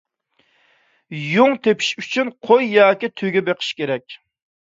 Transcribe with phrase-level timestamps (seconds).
[1.33, 4.17] يۇڭ تېپىش ئۈچۈن قوي ياكى تۆگە بېقىش كېرەك.